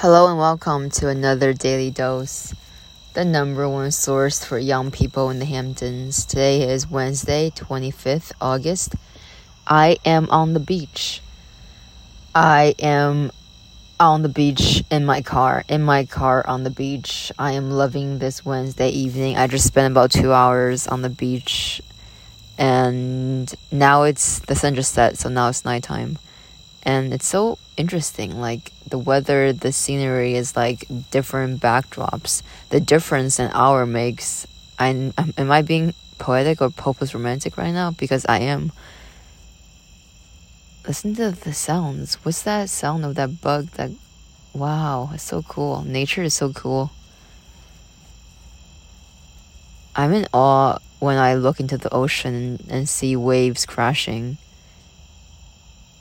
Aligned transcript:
Hello 0.00 0.28
and 0.28 0.38
welcome 0.38 0.88
to 0.88 1.10
another 1.10 1.52
daily 1.52 1.90
dose, 1.90 2.54
the 3.12 3.22
number 3.22 3.68
one 3.68 3.90
source 3.90 4.42
for 4.42 4.58
young 4.58 4.90
people 4.90 5.28
in 5.28 5.40
the 5.40 5.44
Hamptons. 5.44 6.24
Today 6.24 6.62
is 6.62 6.88
Wednesday, 6.88 7.50
25th 7.50 8.32
August. 8.40 8.94
I 9.66 9.98
am 10.06 10.30
on 10.30 10.54
the 10.54 10.58
beach. 10.58 11.20
I 12.34 12.74
am 12.78 13.30
on 14.00 14.22
the 14.22 14.30
beach 14.30 14.82
in 14.90 15.04
my 15.04 15.20
car, 15.20 15.64
in 15.68 15.82
my 15.82 16.06
car 16.06 16.46
on 16.46 16.64
the 16.64 16.70
beach. 16.70 17.30
I 17.38 17.52
am 17.52 17.70
loving 17.70 18.20
this 18.20 18.42
Wednesday 18.42 18.88
evening. 18.88 19.36
I 19.36 19.48
just 19.48 19.66
spent 19.66 19.92
about 19.92 20.12
two 20.12 20.32
hours 20.32 20.88
on 20.88 21.02
the 21.02 21.10
beach, 21.10 21.82
and 22.56 23.54
now 23.70 24.04
it's 24.04 24.38
the 24.38 24.54
sun 24.54 24.76
just 24.76 24.94
set, 24.94 25.18
so 25.18 25.28
now 25.28 25.50
it's 25.50 25.66
nighttime 25.66 26.16
and 26.82 27.12
it's 27.12 27.26
so 27.26 27.58
interesting 27.76 28.40
like 28.40 28.72
the 28.88 28.98
weather 28.98 29.52
the 29.52 29.72
scenery 29.72 30.34
is 30.34 30.56
like 30.56 30.84
different 31.10 31.60
backdrops. 31.60 32.42
The 32.70 32.80
difference 32.80 33.38
an 33.38 33.50
hour 33.52 33.86
makes 33.86 34.46
i 34.78 34.90
um, 34.90 35.34
am 35.36 35.50
i 35.50 35.62
being 35.62 35.94
poetic 36.18 36.60
or 36.60 36.70
hopeless 36.70 37.14
romantic 37.14 37.56
right 37.56 37.72
now? 37.72 37.90
Because 37.90 38.24
i 38.28 38.38
am. 38.38 38.72
Listen 40.86 41.14
to 41.16 41.30
the 41.32 41.52
sounds. 41.52 42.14
What's 42.24 42.42
that 42.42 42.70
sound 42.70 43.04
of 43.04 43.14
that 43.16 43.40
bug 43.40 43.70
that 43.72 43.90
wow 44.54 45.10
it's 45.12 45.22
so 45.22 45.42
cool. 45.42 45.82
Nature 45.82 46.22
is 46.22 46.34
so 46.34 46.52
cool. 46.52 46.90
I'm 49.94 50.14
in 50.14 50.26
awe 50.32 50.78
when 50.98 51.18
i 51.18 51.34
look 51.34 51.60
into 51.60 51.76
the 51.76 51.92
ocean 51.92 52.64
and 52.70 52.88
see 52.88 53.16
waves 53.16 53.66
crashing 53.66 54.38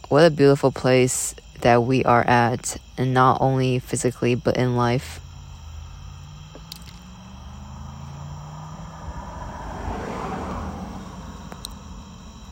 what 0.10 0.26
a 0.26 0.30
beautiful 0.30 0.72
place 0.72 1.34
that 1.62 1.84
we 1.84 2.04
are 2.04 2.24
at, 2.28 2.78
and 2.98 3.14
not 3.14 3.42
only 3.42 3.80
physically 3.80 4.36
but 4.36 4.58
in 4.58 4.76
life. 4.76 5.20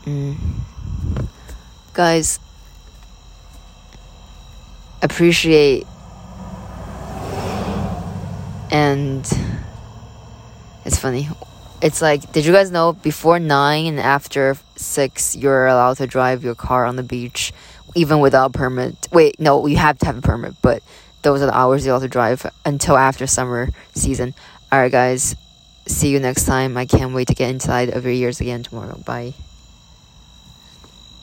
Mm. 0.06 0.38
Guys, 1.94 2.40
appreciate 5.02 5.86
and 8.72 9.28
it's 10.86 10.98
funny 10.98 11.28
it's 11.82 12.02
like 12.02 12.32
did 12.32 12.46
you 12.46 12.52
guys 12.52 12.72
know 12.72 12.94
before 12.94 13.40
9 13.40 13.86
and 13.86 14.00
after 14.00 14.58
6 14.76 15.36
you're 15.36 15.68
allowed 15.68 15.98
to 15.98 16.08
drive 16.08 16.44
your 16.44 16.56
car 16.56 16.86
on 16.86 16.96
the 16.96 17.04
beach 17.04 17.54
even 17.96 18.20
without 18.20 18.54
permit? 18.54 19.08
Wait 19.12 19.40
no 19.40 19.66
you 19.68 19.78
have 19.78 19.98
to 20.00 20.06
have 20.06 20.18
a 20.18 20.22
permit 20.22 20.56
but 20.62 20.82
those 21.22 21.42
are 21.42 21.48
the 21.48 21.58
hours 21.58 21.86
you're 21.86 21.94
allowed 21.96 22.04
to 22.04 22.10
drive 22.10 22.46
until 22.66 22.98
after 22.98 23.28
summer 23.28 23.70
season. 23.94 24.34
All 24.72 24.80
right 24.80 24.92
guys. 24.92 25.36
See 25.88 26.10
you 26.10 26.20
next 26.20 26.46
time. 26.46 26.76
I 26.76 26.86
can't 26.86 27.14
wait 27.14 27.30
to 27.30 27.34
get 27.34 27.50
inside 27.50 27.90
of 27.90 28.04
your 28.04 28.14
ears 28.14 28.42
again 28.42 28.64
tomorrow. 28.64 28.98
Bye 29.06 29.34